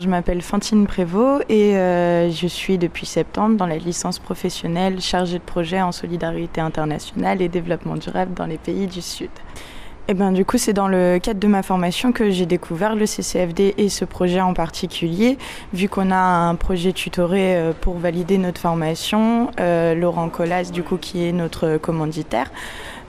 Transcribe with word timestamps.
Je 0.00 0.08
m'appelle 0.08 0.42
Fantine 0.42 0.86
Prévost 0.86 1.44
et 1.48 1.76
euh, 1.76 2.30
je 2.30 2.46
suis 2.46 2.78
depuis 2.78 3.04
septembre 3.04 3.56
dans 3.56 3.66
la 3.66 3.78
licence 3.78 4.20
professionnelle 4.20 5.00
chargée 5.00 5.40
de 5.40 5.42
projet 5.42 5.82
en 5.82 5.90
solidarité 5.90 6.60
internationale 6.60 7.42
et 7.42 7.48
développement 7.48 7.96
durable 7.96 8.32
dans 8.32 8.46
les 8.46 8.58
pays 8.58 8.86
du 8.86 9.02
Sud. 9.02 9.30
Et 10.06 10.14
ben, 10.14 10.30
du 10.30 10.44
coup, 10.44 10.56
c'est 10.56 10.72
dans 10.72 10.86
le 10.86 11.18
cadre 11.18 11.40
de 11.40 11.46
ma 11.48 11.64
formation 11.64 12.12
que 12.12 12.30
j'ai 12.30 12.46
découvert 12.46 12.94
le 12.94 13.06
CCFD 13.06 13.74
et 13.76 13.88
ce 13.88 14.04
projet 14.04 14.40
en 14.40 14.54
particulier. 14.54 15.36
Vu 15.72 15.88
qu'on 15.88 16.12
a 16.12 16.16
un 16.16 16.54
projet 16.54 16.92
tutoré 16.92 17.56
euh, 17.56 17.72
pour 17.78 17.98
valider 17.98 18.38
notre 18.38 18.60
formation, 18.60 19.50
euh, 19.58 19.96
Laurent 19.96 20.28
Collas, 20.28 20.70
du 20.72 20.84
coup, 20.84 20.96
qui 20.96 21.26
est 21.26 21.32
notre 21.32 21.76
commanditaire, 21.76 22.52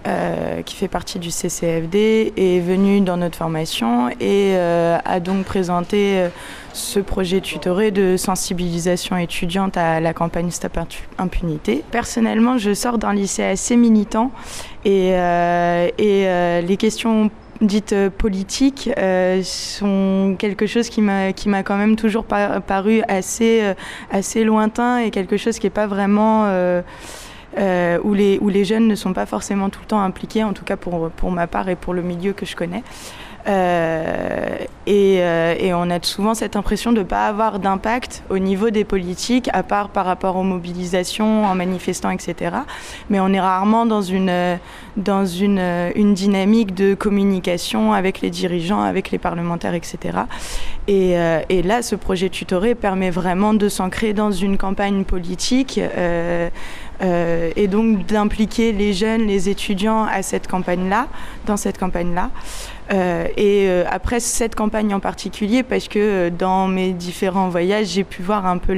euh, 0.08 0.62
qui 0.62 0.78
fait 0.78 0.88
partie 0.88 1.20
du 1.20 1.30
CCFD, 1.30 2.32
est 2.38 2.62
venu 2.62 3.02
dans 3.02 3.18
notre 3.18 3.38
formation 3.38 4.08
et 4.10 4.56
euh, 4.56 4.98
a 5.04 5.20
donc 5.20 5.44
présenté 5.44 6.20
euh, 6.20 6.30
ce 6.72 7.02
projet 7.02 7.42
tutoré 7.42 7.92
de 7.92 8.16
sensibilisation 8.16 9.18
étudiante 9.18 9.76
à 9.76 10.00
la 10.00 10.14
campagne 10.14 10.52
Stop 10.52 10.80
Impunité. 11.18 11.84
Personnellement, 11.92 12.57
je 12.57 12.74
sors 12.74 12.98
d'un 12.98 13.14
lycée 13.14 13.43
assez 13.43 13.76
militant 13.76 14.32
et, 14.86 15.12
les 15.98 16.78
questions 16.79 17.29
dites 17.60 17.93
politiques 18.18 18.90
sont 19.43 20.36
quelque 20.40 20.66
chose 20.66 20.88
qui 20.88 21.02
m'a 21.02 21.34
qui 21.34 21.50
m'a 21.50 21.64
quand 21.64 21.76
même 21.76 21.98
toujours 21.98 22.24
paru 22.24 23.02
assez 23.10 23.74
assez 24.12 24.46
lointain 24.46 25.00
et 25.00 25.12
quelque 25.12 25.36
chose 25.36 25.60
qui 25.60 25.66
n'est 25.66 25.71
pas 25.71 25.88
vraiment 25.88 26.48
où, 27.60 28.14
les, 28.14 28.40
où 28.42 28.50
les 28.50 28.66
jeunes 28.66 28.88
ne 28.88 28.96
sont 28.96 29.14
pas 29.14 29.26
forcément 29.26 29.70
tout 29.70 29.82
le 29.82 29.88
temps 29.88 30.02
impliqués, 30.02 30.44
en 30.44 30.54
tout 30.54 30.64
cas 30.64 30.78
pour, 30.78 31.10
pour 31.10 31.32
ma 31.32 31.48
part 31.48 31.70
et 31.70 31.76
pour 31.76 31.94
le 31.94 32.02
milieu 32.02 32.34
que 32.34 32.45
je 32.45 32.56
connais. 32.56 32.84
Euh, 33.48 34.58
et, 34.86 35.18
euh, 35.20 35.56
et, 35.58 35.73
on 35.73 35.90
a 35.90 36.02
souvent 36.04 36.34
cette 36.34 36.56
impression 36.56 36.92
de 36.92 37.00
ne 37.00 37.04
pas 37.04 37.28
avoir 37.28 37.59
d'impact 37.59 38.23
au 38.30 38.38
niveau 38.38 38.70
des 38.70 38.84
politiques, 38.84 39.50
à 39.54 39.64
part 39.64 39.90
par 39.90 40.06
rapport 40.06 40.36
aux 40.36 40.44
mobilisations, 40.44 41.46
en 41.46 41.56
manifestant, 41.56 42.12
etc. 42.12 42.58
Mais 43.10 43.20
on 43.20 43.32
est 43.32 43.40
rarement 43.40 43.86
dans 43.86 44.02
une, 44.02 44.60
dans 44.98 45.26
une, 45.26 45.92
une 45.96 46.14
dynamique 46.14 46.76
de 46.76 46.94
communication 46.96 47.94
avec 47.94 48.22
les 48.22 48.30
dirigeants, 48.30 48.82
avec 48.82 49.10
les 49.10 49.18
parlementaires, 49.18 49.73
etc. 49.73 50.20
Et, 50.88 51.18
euh, 51.18 51.42
et 51.50 51.64
là, 51.64 51.82
ce 51.82 51.96
projet 51.96 52.30
tutoré 52.30 52.76
permet 52.76 53.10
vraiment 53.10 53.54
de 53.54 53.70
s'ancrer 53.70 54.14
dans 54.14 54.32
une 54.32 54.58
campagne 54.58 55.06
politique. 55.06 55.80
Euh, 57.02 57.52
et 57.55 57.67
donc 57.67 58.05
d'impliquer 58.05 58.73
les 58.73 58.94
jeunes, 58.94 59.25
les 59.25 59.50
étudiants 59.50 60.03
à 60.03 60.22
cette 60.22 60.47
campagne-là, 60.47 61.08
dans 61.45 61.58
cette 61.58 61.78
campagne-là. 61.78 62.30
Euh, 62.92 63.28
et 63.38 63.67
euh, 63.69 63.83
après 63.88 64.19
cette 64.19 64.55
campagne 64.55 64.94
en 64.95 65.00
particulier, 65.00 65.61
parce 65.61 65.88
que 65.88 66.30
dans 66.30 66.67
mes 66.67 66.92
différents 66.92 67.50
voyages, 67.50 67.88
j'ai 67.88 68.03
pu 68.03 68.23
voir 68.23 68.47
un 68.47 68.58
peu 68.58 68.77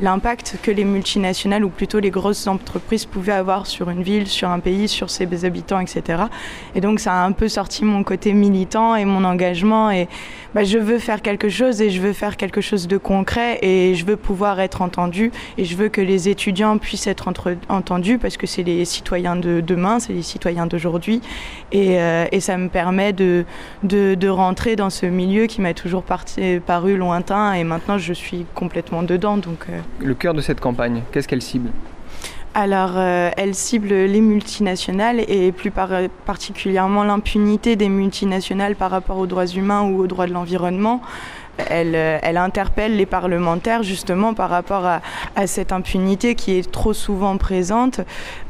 l'impact 0.00 0.56
que 0.62 0.72
les 0.72 0.84
multinationales 0.84 1.64
ou 1.64 1.68
plutôt 1.68 2.00
les 2.00 2.10
grosses 2.10 2.48
entreprises 2.48 3.06
pouvaient 3.06 3.32
avoir 3.32 3.66
sur 3.66 3.90
une 3.90 4.02
ville, 4.02 4.26
sur 4.26 4.50
un 4.50 4.58
pays, 4.58 4.88
sur 4.88 5.08
ses 5.08 5.44
habitants, 5.44 5.78
etc. 5.78 6.24
Et 6.74 6.80
donc 6.80 6.98
ça 6.98 7.22
a 7.22 7.24
un 7.24 7.32
peu 7.32 7.48
sorti 7.48 7.84
mon 7.84 8.02
côté 8.02 8.32
militant 8.32 8.96
et 8.96 9.04
mon 9.04 9.24
engagement. 9.24 9.90
Et 9.90 10.08
bah, 10.54 10.64
je 10.64 10.78
veux 10.78 10.98
faire 10.98 11.22
quelque 11.22 11.48
chose 11.48 11.80
et 11.80 11.90
je 11.90 12.00
veux 12.00 12.12
faire 12.12 12.36
quelque 12.36 12.60
chose 12.60 12.88
de 12.88 12.96
concret 12.96 13.58
et 13.62 13.94
je 13.94 14.04
veux 14.04 14.16
pouvoir 14.16 14.58
être 14.58 14.82
entendu 14.82 15.30
et 15.58 15.64
je 15.64 15.76
veux 15.76 15.88
que 15.88 16.00
les 16.00 16.28
étudiants 16.28 16.78
puissent 16.78 17.06
être 17.06 17.28
entre, 17.28 17.37
entendus 17.68 18.18
parce 18.18 18.36
que 18.36 18.46
c'est 18.46 18.62
les 18.62 18.84
citoyens 18.84 19.36
de 19.36 19.60
demain, 19.60 19.98
c'est 19.98 20.12
les 20.12 20.22
citoyens 20.22 20.66
d'aujourd'hui. 20.66 21.20
Et, 21.72 22.00
euh, 22.00 22.26
et 22.32 22.40
ça 22.40 22.56
me 22.56 22.68
permet 22.68 23.12
de 23.12 23.44
de, 23.82 24.28
rentrer 24.28 24.76
dans 24.76 24.90
ce 24.90 25.06
milieu 25.06 25.46
qui 25.46 25.60
m'a 25.60 25.74
toujours 25.74 26.02
paru 26.02 26.96
lointain 26.96 27.54
et 27.54 27.64
maintenant 27.64 27.98
je 27.98 28.12
suis 28.12 28.44
complètement 28.54 29.02
dedans. 29.02 29.36
Donc, 29.36 29.66
euh. 29.70 29.80
Le 30.00 30.14
cœur 30.14 30.34
de 30.34 30.40
cette 30.40 30.60
campagne, 30.60 31.02
qu'est-ce 31.12 31.26
qu'elle 31.26 31.42
cible? 31.42 31.70
Alors, 32.54 32.92
euh, 32.96 33.30
elle 33.36 33.54
cible 33.54 33.88
les 33.88 34.20
multinationales 34.20 35.20
et 35.28 35.52
plus 35.52 35.70
particulièrement 35.70 37.04
l'impunité 37.04 37.76
des 37.76 37.88
multinationales 37.88 38.74
par 38.74 38.90
rapport 38.90 39.18
aux 39.18 39.26
droits 39.26 39.46
humains 39.46 39.82
ou 39.82 40.00
aux 40.00 40.06
droits 40.06 40.26
de 40.26 40.32
l'environnement. 40.32 41.00
Euh, 41.70 42.18
elle, 42.22 42.36
interpelle 42.36 42.96
les 42.96 43.06
parlementaires 43.06 43.82
justement 43.82 44.32
par 44.34 44.50
rapport 44.50 44.86
à, 44.86 45.00
cette 45.46 45.72
impunité 45.72 46.34
qui 46.34 46.52
est 46.52 46.70
trop 46.70 46.92
souvent 46.92 47.36
présente 47.36 48.00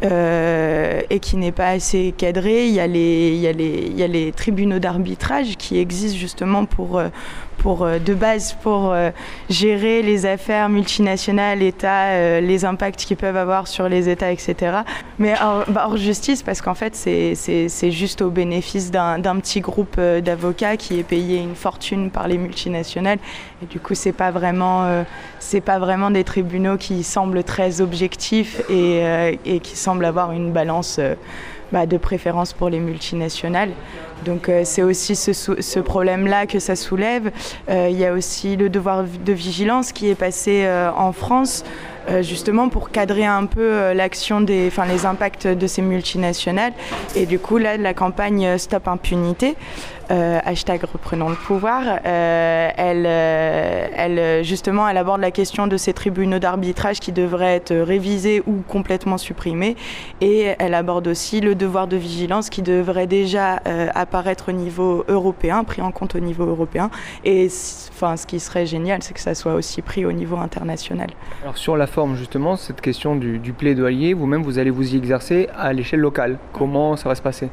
euh, 0.04 1.00
et 1.10 1.19
qui 1.19 1.36
n'est 1.36 1.52
pas 1.52 1.69
assez 1.69 2.12
cadrée. 2.16 2.66
Il 2.66 2.74
y 2.74 2.80
a 2.80 2.86
les, 2.86 4.32
tribunaux 4.36 4.78
d'arbitrage 4.78 5.56
qui 5.56 5.78
existent 5.78 6.19
justement 6.19 6.64
pour, 6.64 6.98
euh, 6.98 7.08
pour, 7.58 7.86
de 7.86 8.14
base 8.14 8.56
pour 8.62 8.94
gérer 9.50 10.02
les 10.02 10.26
affaires 10.26 10.69
multinationales, 10.69 11.62
États, 11.62 12.41
les 12.41 12.64
impacts 12.64 13.00
qu'ils 13.00 13.16
peuvent 13.16 13.36
avoir 13.36 13.69
sur 13.69 13.88
les 13.88 14.08
États, 14.08 14.32
etc. 14.32 14.78
Mais 15.19 15.34
hors, 15.42 15.64
bah, 15.69 15.86
hors 15.86 15.96
justice 15.96 16.42
parce 16.42 16.60
qu'en 16.60 16.74
fait 16.74 16.94
c'est 16.94 17.91
juste 17.91 18.22
au 18.22 18.30
bénéfice 18.30 18.91
d'un 18.91 19.36
petit 19.41 19.60
groupe 19.60 20.00
d'avocats 20.00 20.76
qui 20.76 20.98
est 20.98 21.04
payé 21.04 21.38
une 21.38 21.54
fortune 21.54 22.10
par 22.10 22.28
les 22.28 22.38
multinationales 22.38 23.19
et 23.62 23.66
du 23.66 23.80
coup, 23.80 23.94
c'est 23.94 24.12
pas 24.12 24.30
vraiment, 24.30 24.84
euh, 24.84 25.02
pas 25.64 25.78
vraiment 25.78 26.10
des 26.10 26.25
tribunaux 26.25 26.76
qui 26.76 27.02
semblent 27.02 27.42
très 27.42 27.80
objectifs 27.80 28.60
et, 28.70 29.00
euh, 29.02 29.36
qui 29.62 29.76
semblent 29.76 30.04
avoir 30.04 30.32
une 30.32 30.52
balance 30.52 30.98
euh, 30.98 31.14
bah, 31.73 31.87
de 31.87 31.97
préférence 31.97 32.53
pour 32.53 32.69
les 32.69 32.81
multinationales. 32.81 33.71
Donc 34.25 34.51
c'est 34.65 34.83
aussi 34.83 35.15
ce, 35.15 35.33
ce 35.33 35.79
problème-là 35.79 36.47
que 36.47 36.59
ça 36.59 36.75
soulève. 36.75 37.31
Il 37.69 37.97
y 37.97 38.05
a 38.05 38.12
aussi 38.12 38.56
le 38.56 38.69
devoir 38.69 39.05
de 39.05 39.33
vigilance 39.33 39.93
qui 39.93 40.09
est 40.09 40.17
passé 40.17 40.69
en 40.97 41.12
France. 41.12 41.65
Justement 42.22 42.69
pour 42.69 42.91
cadrer 42.91 43.26
un 43.26 43.46
peu 43.46 43.92
l'action 43.92 44.41
des, 44.41 44.69
enfin 44.69 44.86
les 44.86 45.06
impacts 45.06 45.46
de 45.46 45.66
ces 45.66 45.82
multinationales. 45.82 46.72
Et 47.14 47.26
du 47.26 47.38
coup 47.38 47.58
là, 47.58 47.76
la 47.76 47.94
campagne 47.94 48.58
Stop 48.58 48.88
Impunité, 48.88 49.56
euh, 50.10 50.38
hashtag 50.42 50.84
reprenons 50.91 51.28
le 51.28 51.34
pouvoir, 51.34 51.82
euh, 52.06 52.70
elle, 52.76 53.04
euh, 53.06 53.86
elle, 53.94 54.44
justement, 54.44 54.88
elle 54.88 54.96
aborde 54.96 55.20
la 55.20 55.30
question 55.30 55.66
de 55.66 55.76
ces 55.76 55.92
tribunaux 55.92 56.38
d'arbitrage 56.38 56.98
qui 56.98 57.12
devraient 57.12 57.56
être 57.56 57.74
révisés 57.74 58.42
ou 58.46 58.62
complètement 58.66 59.19
supprimés. 59.19 59.76
Et 60.22 60.54
elle 60.58 60.72
aborde 60.72 61.08
aussi 61.08 61.42
le 61.42 61.54
devoir 61.54 61.88
de 61.88 61.96
vigilance 61.96 62.48
qui 62.48 62.62
devrait 62.62 63.06
déjà 63.06 63.60
apparaître 63.94 64.48
au 64.48 64.52
niveau 64.52 65.04
européen, 65.08 65.64
pris 65.64 65.82
en 65.82 65.92
compte 65.92 66.14
au 66.14 66.20
niveau 66.20 66.46
européen. 66.46 66.90
Et 67.25 67.48
enfin, 67.90 68.16
ce 68.16 68.26
qui 68.26 68.40
serait 68.40 68.66
génial, 68.66 69.02
c'est 69.02 69.12
que 69.12 69.20
ça 69.20 69.34
soit 69.34 69.54
aussi 69.54 69.82
pris 69.82 70.06
au 70.06 70.12
niveau 70.12 70.36
international. 70.36 71.08
Alors 71.42 71.58
sur 71.58 71.76
la 71.76 71.86
justement, 72.14 72.56
cette 72.56 72.81
question 72.81 73.16
du, 73.16 73.38
du 73.38 73.53
plaidoyer, 73.53 74.14
vous-même, 74.14 74.42
vous 74.42 74.59
allez 74.59 74.70
vous 74.70 74.94
y 74.94 74.97
exercer 74.97 75.48
à 75.56 75.72
l'échelle 75.72 76.00
locale. 76.00 76.38
Comment 76.53 76.97
ça 76.97 77.09
va 77.09 77.14
se 77.14 77.22
passer? 77.22 77.50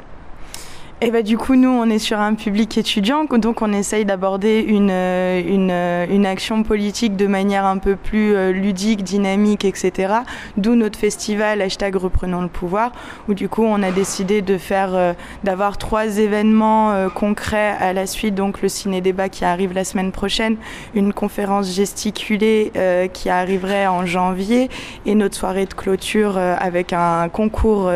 Et 1.05 1.11
bah, 1.11 1.21
du 1.21 1.37
coup, 1.37 1.55
nous, 1.55 1.69
on 1.69 1.87
est 1.87 1.99
sur 1.99 2.19
un 2.19 2.33
public 2.33 2.79
étudiant, 2.79 3.25
donc 3.25 3.61
on 3.61 3.71
essaye 3.73 4.05
d'aborder 4.05 4.61
une, 4.61 4.89
euh, 4.89 5.39
une, 5.39 5.69
euh, 5.69 6.07
une, 6.09 6.25
action 6.25 6.63
politique 6.63 7.15
de 7.15 7.27
manière 7.27 7.63
un 7.63 7.77
peu 7.77 7.95
plus 7.95 8.35
euh, 8.35 8.51
ludique, 8.51 9.03
dynamique, 9.03 9.65
etc. 9.65 10.15
D'où 10.57 10.73
notre 10.73 10.97
festival 10.97 11.61
hashtag 11.61 11.95
Reprenons 11.95 12.41
le 12.41 12.47
pouvoir, 12.47 12.91
où 13.29 13.35
du 13.35 13.49
coup, 13.49 13.63
on 13.63 13.83
a 13.83 13.91
décidé 13.91 14.41
de 14.41 14.57
faire, 14.57 15.15
d'avoir 15.43 15.77
trois 15.77 16.17
événements 16.17 17.09
concrets 17.13 17.75
à 17.79 17.93
la 17.93 18.07
suite, 18.07 18.33
donc 18.33 18.63
le 18.63 18.67
ciné-débat 18.67 19.29
qui 19.29 19.45
arrive 19.45 19.73
la 19.73 19.83
semaine 19.83 20.11
prochaine, 20.11 20.57
une 20.95 21.13
conférence 21.13 21.71
gesticulée 21.71 22.71
qui 23.13 23.29
arriverait 23.29 23.85
en 23.85 24.07
janvier, 24.07 24.69
et 25.05 25.13
notre 25.13 25.35
soirée 25.35 25.67
de 25.67 25.73
clôture 25.75 26.37
avec 26.37 26.93
un 26.93 27.29
concours 27.29 27.91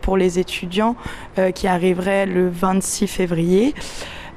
pour 0.00 0.16
les 0.16 0.38
étudiants 0.38 0.96
qui 1.54 1.66
arriverait 1.66 2.26
le 2.26 2.48
26 2.48 3.06
février. 3.06 3.74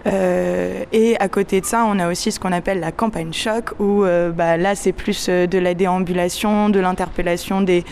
Euh, 0.07 0.83
et 0.93 1.17
à 1.19 1.27
côté 1.27 1.61
de 1.61 1.65
ça, 1.65 1.85
on 1.87 1.99
a 1.99 2.09
aussi 2.09 2.31
ce 2.31 2.39
qu'on 2.39 2.51
appelle 2.51 2.79
la 2.79 2.91
campagne 2.91 3.33
choc, 3.33 3.73
où 3.79 4.03
euh, 4.03 4.31
bah, 4.31 4.57
là, 4.57 4.75
c'est 4.75 4.91
plus 4.91 5.27
euh, 5.29 5.47
de 5.47 5.57
la 5.57 5.73
déambulation, 5.73 6.69
de 6.69 6.79
l'interpellation 6.79 7.61
des, 7.61 7.83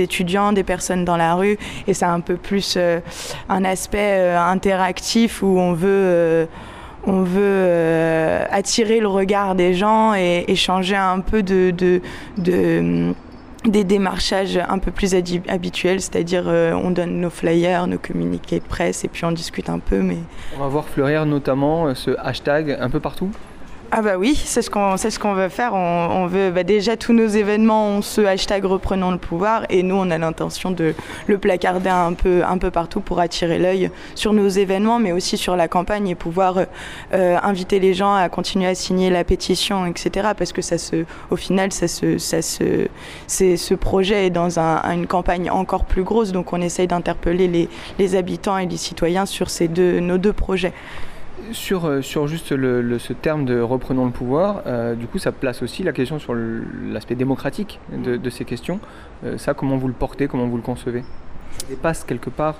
étudiants, 0.00 0.52
des 0.52 0.64
personnes 0.64 1.04
dans 1.04 1.16
la 1.16 1.34
rue, 1.34 1.58
et 1.86 1.94
c'est 1.94 2.04
un 2.04 2.20
peu 2.20 2.36
plus 2.36 2.78
un 3.48 3.64
aspect 3.64 4.30
interactif 4.34 5.42
où 5.42 5.58
on 5.58 5.72
veut 5.72 6.48
attirer 8.50 9.00
le 9.00 9.08
regard 9.08 9.54
des 9.54 9.74
gens 9.74 10.14
et, 10.14 10.44
échanger 10.48 10.96
un 10.96 11.20
peu 11.20 11.42
de 11.42 12.02
des 13.68 13.84
démarchages 13.84 14.58
un 14.68 14.78
peu 14.78 14.90
plus 14.90 15.14
habituels, 15.48 16.00
c'est-à-dire 16.00 16.44
euh, 16.46 16.72
on 16.72 16.90
donne 16.90 17.20
nos 17.20 17.30
flyers, 17.30 17.86
nos 17.86 17.98
communiqués 17.98 18.60
de 18.60 18.64
presse 18.64 19.04
et 19.04 19.08
puis 19.08 19.24
on 19.24 19.32
discute 19.32 19.68
un 19.68 19.78
peu. 19.78 20.00
Mais... 20.00 20.18
On 20.56 20.60
va 20.60 20.68
voir 20.68 20.88
fleurir 20.88 21.26
notamment 21.26 21.86
euh, 21.86 21.94
ce 21.94 22.12
hashtag 22.18 22.76
un 22.78 22.90
peu 22.90 23.00
partout? 23.00 23.30
Ah 23.92 24.02
bah 24.02 24.16
oui, 24.18 24.34
c'est 24.34 24.62
ce 24.62 24.70
qu'on 24.70 24.96
ce 24.96 25.16
qu'on 25.18 25.34
veut 25.34 25.48
faire. 25.48 25.72
On, 25.72 26.26
bah 26.26 26.64
déjà 26.64 26.96
tous 26.96 27.12
nos 27.12 27.28
événements 27.28 27.88
ont 27.88 28.02
ce 28.02 28.20
hashtag 28.20 28.64
reprenons 28.64 29.12
le 29.12 29.18
pouvoir 29.18 29.62
et 29.70 29.84
nous 29.84 29.94
on 29.94 30.10
a 30.10 30.18
l'intention 30.18 30.72
de 30.72 30.92
le 31.28 31.38
placarder 31.38 31.88
un 31.88 32.12
peu 32.12 32.42
un 32.44 32.58
peu 32.58 32.72
partout 32.72 33.00
pour 33.00 33.20
attirer 33.20 33.58
l'œil 33.58 33.90
sur 34.16 34.32
nos 34.32 34.48
événements, 34.48 34.98
mais 34.98 35.12
aussi 35.12 35.36
sur 35.36 35.54
la 35.54 35.68
campagne 35.68 36.08
et 36.08 36.16
pouvoir 36.16 36.58
euh, 37.14 37.38
inviter 37.42 37.78
les 37.78 37.94
gens 37.94 38.12
à 38.12 38.28
continuer 38.28 38.66
à 38.66 38.74
signer 38.74 39.08
la 39.08 39.22
pétition, 39.22 39.86
etc. 39.86 40.30
Parce 40.36 40.52
que 40.52 40.62
ça 40.62 40.78
se, 40.78 41.04
au 41.30 41.36
final, 41.36 41.70
ça 41.70 41.86
se, 41.86 42.18
ça 42.18 42.42
ce 42.42 43.74
projet 43.74 44.26
est 44.26 44.30
dans 44.30 44.58
un, 44.58 44.82
une 44.92 45.06
campagne 45.06 45.48
encore 45.48 45.84
plus 45.84 46.02
grosse, 46.02 46.32
donc 46.32 46.52
on 46.52 46.60
essaye 46.60 46.88
d'interpeller 46.88 47.46
les, 47.46 47.68
les 48.00 48.16
habitants 48.16 48.58
et 48.58 48.66
les 48.66 48.76
citoyens 48.76 49.26
sur 49.26 49.48
ces 49.48 49.68
deux 49.68 50.00
nos 50.00 50.18
deux 50.18 50.32
projets. 50.32 50.72
Sur, 51.52 51.84
euh, 51.84 52.00
sur 52.00 52.26
juste 52.26 52.48
ce 52.48 53.12
terme 53.12 53.44
de 53.44 53.60
reprenons 53.60 54.06
le 54.06 54.10
pouvoir, 54.10 54.62
euh, 54.66 54.94
du 54.94 55.06
coup, 55.06 55.18
ça 55.18 55.32
place 55.32 55.62
aussi 55.62 55.82
la 55.82 55.92
question 55.92 56.18
sur 56.18 56.34
l'aspect 56.34 57.14
démocratique 57.14 57.78
de, 57.92 58.16
de, 58.16 58.30
ces 58.30 58.44
questions. 58.44 58.80
Euh, 59.24 59.36
ça, 59.36 59.52
comment 59.52 59.76
vous 59.76 59.86
le 59.86 59.94
portez, 59.94 60.28
comment 60.28 60.46
vous 60.46 60.56
le 60.56 60.62
concevez? 60.62 61.04
Ça 61.58 61.66
dépasse 61.68 62.04
quelque 62.04 62.30
part 62.30 62.56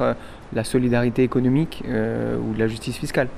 la 0.53 0.65
solidarité 0.65 1.23
économique 1.23 1.83
ou 1.87 2.55
la 2.57 2.67
justice 2.67 2.97
fiscale. 2.97 3.29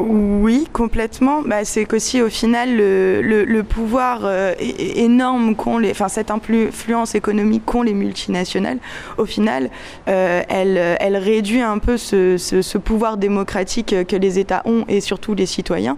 Oui, 0.00 0.68
complètement. 0.72 1.42
Bah, 1.42 1.64
c'est 1.64 1.84
qu'aussi 1.84 2.22
au 2.22 2.28
final 2.28 2.76
le, 2.76 3.20
le, 3.20 3.62
pouvoir 3.64 4.20
euh, 4.22 4.54
énorme 4.60 5.56
qu'ont 5.56 5.78
les, 5.78 5.90
enfin 5.90 6.06
cette 6.06 6.30
influence 6.30 7.16
économique 7.16 7.64
qu'ont 7.64 7.82
les 7.82 7.94
multinationales, 7.94 8.78
au 9.16 9.26
final, 9.26 9.70
euh, 10.06 10.42
elle, 10.48 10.96
elle 11.00 11.16
réduit 11.16 11.62
un 11.62 11.78
peu 11.78 11.96
ce, 11.96 12.36
ce, 12.38 12.78
pouvoir 12.78 13.16
démocratique 13.16 14.06
que 14.06 14.14
les 14.14 14.38
États 14.38 14.62
ont 14.66 14.84
et 14.86 15.00
surtout 15.00 15.34
les 15.34 15.46
citoyens, 15.46 15.96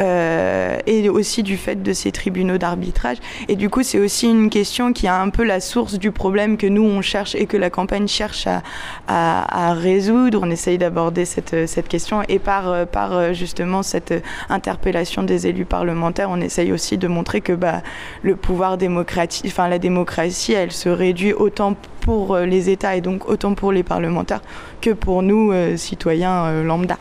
euh, 0.00 0.78
et 0.86 1.08
aussi 1.08 1.42
du 1.42 1.56
fait 1.56 1.82
de 1.82 1.92
ces 1.92 2.12
tribunaux 2.12 2.56
d'arbitrage. 2.56 3.16
Et 3.48 3.56
du 3.56 3.68
coup, 3.68 3.82
c'est 3.82 3.98
aussi 3.98 4.28
une 4.28 4.48
question 4.48 4.92
qui 4.92 5.08
a 5.08 5.20
un 5.20 5.28
peu 5.30 5.42
la 5.42 5.58
source 5.58 5.98
du 5.98 6.12
problème 6.12 6.56
que 6.56 6.68
nous 6.68 6.84
on 6.84 7.02
cherche 7.02 7.34
et 7.34 7.46
que 7.46 7.56
la 7.56 7.68
campagne 7.68 8.06
cherche 8.06 8.46
à, 8.46 8.62
à, 9.08 9.70
à 9.70 9.74
résoudre. 9.74 10.40
On 10.44 10.50
essaye 10.50 10.78
d'aborder 10.78 11.24
cette, 11.24 11.66
cette 11.68 11.88
question 11.88 12.22
et 12.28 12.38
par 12.38 12.86
par 12.86 13.34
justement 13.40 13.82
cette 13.82 14.14
interpellation 14.48 15.22
des 15.24 15.46
élus 15.48 15.64
parlementaires, 15.64 16.28
on 16.30 16.40
essaye 16.40 16.70
aussi 16.72 16.98
de 16.98 17.08
montrer 17.08 17.40
que 17.40 17.54
bah, 17.54 17.82
le 18.22 18.36
pouvoir 18.36 18.76
démocratique, 18.76 19.46
enfin 19.48 19.68
la 19.68 19.78
démocratie, 19.78 20.52
elle 20.52 20.72
se 20.72 20.88
réduit 20.88 21.32
autant 21.32 21.74
pour 22.00 22.34
euh, 22.34 22.46
les 22.46 22.68
États 22.68 22.94
et 22.96 23.00
donc 23.00 23.28
autant 23.28 23.54
pour 23.54 23.72
les 23.72 23.82
parlementaires 23.82 24.42
que 24.80 24.90
pour 24.90 25.22
nous, 25.22 25.52
euh, 25.52 25.76
citoyens 25.76 26.44
euh, 26.44 26.62
lambda. 26.62 26.98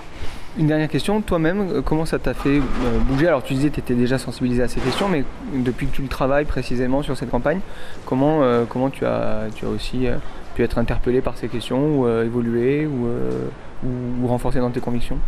Une 0.58 0.68
dernière 0.68 0.90
question, 0.90 1.22
toi-même, 1.22 1.82
comment 1.84 2.06
ça 2.06 2.20
t'a 2.20 2.34
fait 2.34 2.60
bouger? 3.08 3.28
Alors 3.28 3.44
tu 3.44 3.54
disais 3.54 3.70
que 3.70 3.76
tu 3.76 3.82
étais 3.82 3.94
déjà 3.94 4.18
sensibilisé 4.18 4.64
à 4.64 4.68
ces 4.68 4.82
questions, 4.82 5.08
mais 5.08 5.24
depuis 5.54 5.88
que 5.88 5.96
tu 5.96 6.02
le 6.02 6.08
travailles 6.08 6.46
précisément 6.46 7.02
sur 7.02 7.16
cette 7.16 7.30
campagne, 7.30 7.60
comment, 8.06 8.42
comment 8.68 8.90
tu, 8.90 9.06
as, 9.06 9.48
tu 9.56 9.66
as 9.66 9.70
aussi 9.70 10.08
pu 10.56 10.64
être 10.64 10.78
interpellé 10.78 11.22
par 11.22 11.38
ces 11.38 11.48
questions, 11.48 12.00
ou 12.00 12.08
évoluer, 12.30 12.88
ou, 12.88 13.08
ou, 13.86 13.90
ou 14.22 14.28
renforcer 14.28 14.60
dans 14.60 14.72
tes 14.72 14.82
convictions? 14.82 15.20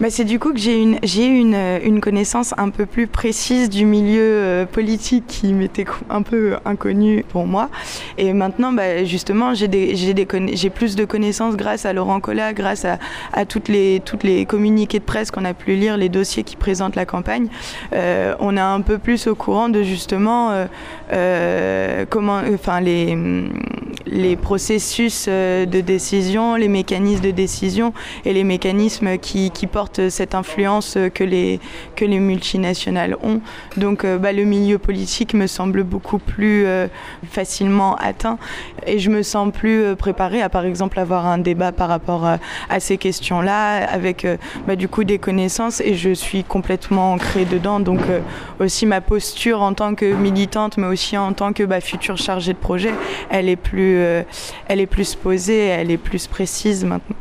Bah, 0.00 0.08
c'est 0.10 0.24
du 0.24 0.38
coup 0.38 0.52
que 0.52 0.58
j'ai 0.58 0.80
une, 0.80 0.98
j'ai 1.02 1.26
une, 1.26 1.54
euh, 1.54 1.78
une 1.82 2.00
connaissance 2.00 2.54
un 2.56 2.70
peu 2.70 2.86
plus 2.86 3.06
précise 3.06 3.68
du 3.68 3.84
milieu 3.84 4.22
euh, 4.22 4.66
politique 4.66 5.24
qui 5.26 5.52
m'était 5.52 5.86
un 6.08 6.22
peu 6.22 6.56
inconnu 6.64 7.24
pour 7.28 7.46
moi. 7.46 7.68
Et 8.16 8.32
maintenant, 8.32 8.72
bah, 8.72 9.04
justement, 9.04 9.54
j'ai, 9.54 9.68
des, 9.68 9.96
j'ai, 9.96 10.14
des, 10.14 10.26
j'ai 10.52 10.70
plus 10.70 10.94
de 10.96 11.04
connaissances 11.04 11.56
grâce 11.56 11.84
à 11.84 11.92
Laurent 11.92 12.20
Collat, 12.20 12.52
grâce 12.52 12.84
à, 12.84 12.98
à 13.32 13.44
toutes, 13.44 13.68
les, 13.68 14.00
toutes 14.04 14.22
les 14.22 14.46
communiqués 14.46 15.00
de 15.00 15.04
presse 15.04 15.30
qu'on 15.30 15.44
a 15.44 15.54
pu 15.54 15.74
lire, 15.74 15.96
les 15.96 16.08
dossiers 16.08 16.44
qui 16.44 16.56
présentent 16.56 16.96
la 16.96 17.06
campagne. 17.06 17.48
Euh, 17.92 18.34
on 18.38 18.56
est 18.56 18.60
un 18.60 18.80
peu 18.80 18.98
plus 18.98 19.26
au 19.26 19.34
courant 19.34 19.68
de 19.68 19.82
justement 19.82 20.50
euh, 20.50 20.66
euh 21.12 22.04
comment, 22.08 22.40
enfin, 22.54 22.80
les 22.80 23.16
les 24.10 24.36
processus 24.36 25.26
euh, 25.28 25.66
de 25.66 25.80
décision, 25.80 26.56
les 26.56 26.68
mécanismes 26.68 27.22
de 27.22 27.30
décision 27.30 27.92
et 28.24 28.32
les 28.32 28.44
mécanismes 28.44 29.18
qui, 29.18 29.50
portent 29.70 30.08
cette 30.08 30.34
influence 30.34 30.96
que 31.14 31.24
les, 31.24 31.60
que 31.94 32.04
les 32.04 32.20
multinationales 32.20 33.16
ont. 33.22 33.40
Donc 33.76 34.04
euh, 34.04 34.18
bah, 34.18 34.32
le 34.32 34.44
milieu 34.44 34.78
politique 34.78 35.34
me 35.34 35.46
semble 35.46 35.82
beaucoup 35.82 36.18
plus 36.18 36.64
euh, 36.64 36.88
facilement 37.28 37.96
atteint 37.96 38.38
et 38.86 38.98
je 38.98 39.10
me 39.10 39.22
sens 39.22 39.52
plus 39.52 39.94
préparée 39.96 40.40
à 40.40 40.48
par 40.48 40.64
exemple 40.64 40.98
avoir 40.98 41.26
un 41.26 41.38
débat 41.38 41.72
par 41.72 41.88
rapport 41.88 42.24
à, 42.24 42.80
ces 42.80 42.96
questions-là 42.96 43.88
avec 43.88 44.26
bah, 44.66 44.76
du 44.76 44.88
coup 44.88 45.04
des 45.04 45.18
connaissances 45.18 45.80
et 45.80 45.94
je 45.94 46.14
suis 46.14 46.44
complètement 46.44 47.12
ancrée 47.12 47.44
dedans. 47.44 47.80
Donc 47.80 48.00
aussi 48.60 48.86
ma 48.86 49.00
posture 49.00 49.60
en 49.62 49.74
tant 49.74 49.94
que 49.94 50.06
militante 50.06 50.78
mais 50.78 50.86
aussi 50.86 51.18
en 51.18 51.32
tant 51.32 51.52
que 51.52 51.64
bah, 51.64 51.80
future 51.80 52.16
chargée 52.16 52.52
de 52.52 52.58
projet, 52.58 52.92
elle 53.30 53.48
est 53.48 53.56
plus 53.56 53.97
euh, 53.98 54.22
elle 54.66 54.80
est 54.80 54.86
plus 54.86 55.14
posée, 55.14 55.66
elle 55.66 55.90
est 55.90 55.98
plus 55.98 56.26
précise 56.26 56.84
maintenant. 56.84 57.16